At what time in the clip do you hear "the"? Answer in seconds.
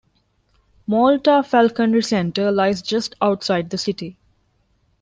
3.69-3.77